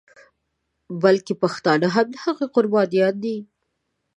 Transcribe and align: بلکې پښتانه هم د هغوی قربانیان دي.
بلکې 1.01 1.33
پښتانه 1.43 1.87
هم 1.95 2.07
د 2.13 2.15
هغوی 2.23 2.47
قربانیان 2.55 3.15
دي. 3.23 3.37